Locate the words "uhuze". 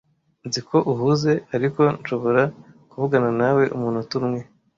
0.91-1.31